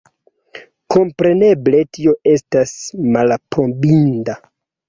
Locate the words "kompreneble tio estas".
0.95-2.73